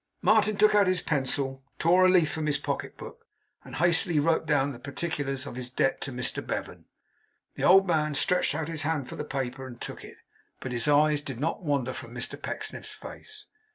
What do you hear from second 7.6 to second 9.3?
old man stretched out his hand for the